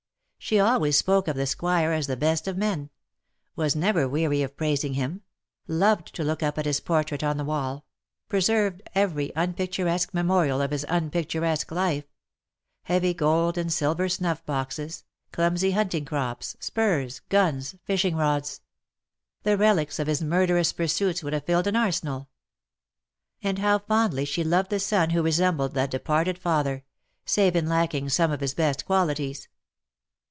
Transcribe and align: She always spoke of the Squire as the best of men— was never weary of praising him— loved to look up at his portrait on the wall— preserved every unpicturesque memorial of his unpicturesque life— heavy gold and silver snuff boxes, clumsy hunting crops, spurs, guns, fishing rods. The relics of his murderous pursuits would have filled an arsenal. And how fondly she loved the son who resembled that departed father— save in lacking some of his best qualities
She 0.43 0.59
always 0.59 0.97
spoke 0.97 1.27
of 1.27 1.35
the 1.35 1.45
Squire 1.45 1.91
as 1.91 2.07
the 2.07 2.17
best 2.17 2.47
of 2.47 2.57
men— 2.57 2.89
was 3.55 3.75
never 3.75 4.07
weary 4.09 4.41
of 4.41 4.57
praising 4.57 4.95
him— 4.95 5.21
loved 5.67 6.13
to 6.15 6.23
look 6.23 6.41
up 6.41 6.57
at 6.57 6.65
his 6.65 6.79
portrait 6.79 7.23
on 7.23 7.37
the 7.37 7.45
wall— 7.45 7.85
preserved 8.27 8.81
every 8.95 9.31
unpicturesque 9.35 10.13
memorial 10.15 10.59
of 10.59 10.71
his 10.71 10.83
unpicturesque 10.89 11.71
life— 11.71 12.05
heavy 12.91 13.13
gold 13.13 13.55
and 13.55 13.71
silver 13.71 14.09
snuff 14.09 14.43
boxes, 14.43 15.05
clumsy 15.31 15.71
hunting 15.71 16.05
crops, 16.05 16.57
spurs, 16.59 17.21
guns, 17.29 17.75
fishing 17.85 18.15
rods. 18.15 18.61
The 19.43 19.57
relics 19.57 19.99
of 19.99 20.07
his 20.07 20.23
murderous 20.23 20.73
pursuits 20.73 21.21
would 21.23 21.33
have 21.33 21.45
filled 21.45 21.67
an 21.67 21.75
arsenal. 21.75 22.29
And 23.43 23.59
how 23.59 23.77
fondly 23.77 24.25
she 24.25 24.43
loved 24.43 24.71
the 24.71 24.79
son 24.79 25.11
who 25.11 25.21
resembled 25.21 25.75
that 25.75 25.91
departed 25.91 26.39
father— 26.39 26.83
save 27.25 27.55
in 27.55 27.69
lacking 27.69 28.09
some 28.09 28.31
of 28.31 28.41
his 28.41 28.55
best 28.55 28.85
qualities 28.87 29.47